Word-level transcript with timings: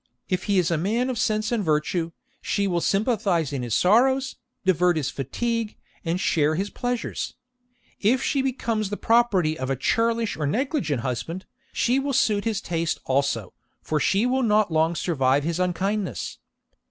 If 0.27 0.45
he 0.45 0.57
is 0.57 0.71
a 0.71 0.79
man 0.79 1.11
of 1.11 1.19
sense 1.19 1.51
and 1.51 1.63
virtue, 1.63 2.11
she 2.41 2.65
will 2.65 2.81
sympathise 2.81 3.53
in 3.53 3.61
his 3.61 3.75
sorrows, 3.75 4.35
divert 4.65 4.97
his 4.97 5.11
fatigue, 5.11 5.77
and 6.03 6.19
share 6.19 6.55
his 6.55 6.71
pleasures. 6.71 7.35
If 7.99 8.23
she 8.23 8.41
becomes 8.41 8.89
the 8.89 8.97
property 8.97 9.59
of 9.59 9.69
a 9.69 9.75
churlish 9.75 10.35
or 10.35 10.47
negligent 10.47 11.01
husband, 11.01 11.45
she 11.71 11.99
will 11.99 12.13
suit 12.13 12.45
his 12.45 12.61
taste 12.61 12.99
also, 13.05 13.53
for 13.83 13.99
she 13.99 14.25
will 14.25 14.41
not 14.41 14.71
long 14.73 14.95
survive 14.95 15.43
his 15.43 15.59
unkindness. 15.59 16.39